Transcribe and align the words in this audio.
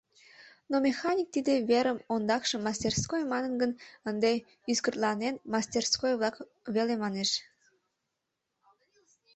Но 0.69 0.75
механик 0.87 1.27
тиде 1.35 1.53
верым 1.69 1.97
ондакшым 2.13 2.61
«мастерской» 2.67 3.21
манын 3.31 3.53
гын, 3.61 3.71
ынде 4.09 4.31
ӱскыртланен 4.71 5.35
«мастерской-влак» 5.53 6.35
веле 6.75 6.95
манеш. 7.03 7.29